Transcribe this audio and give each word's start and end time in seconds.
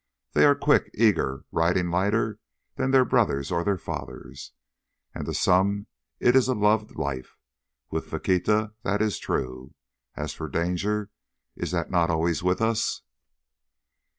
They 0.33 0.45
are 0.45 0.55
quick, 0.55 0.89
eager, 0.95 1.45
riding 1.51 1.91
lighter 1.91 2.39
than 2.75 2.89
their 2.89 3.05
brothers 3.05 3.51
or 3.51 3.63
their 3.63 3.77
fathers. 3.77 4.51
And 5.13 5.27
to 5.27 5.33
some 5.35 5.85
it 6.19 6.35
is 6.35 6.47
a 6.47 6.55
loved 6.55 6.95
life. 6.95 7.37
With 7.91 8.07
Faquita 8.07 8.73
that 8.81 8.99
is 8.99 9.19
true. 9.19 9.75
As 10.15 10.33
for 10.33 10.47
danger—is 10.49 11.69
that 11.69 11.91
not 11.91 12.09
always 12.09 12.41
with 12.41 12.61
us? 12.63 13.03